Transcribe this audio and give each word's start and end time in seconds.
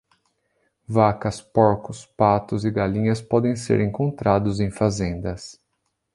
Vacas, 0.87 1.39
porcos, 1.43 2.07
patos 2.07 2.65
e 2.65 2.71
galinhas 2.71 3.21
podem 3.21 3.55
ser 3.55 3.79
encontrados 3.79 4.59
em 4.59 4.71
fazendas 4.71 5.61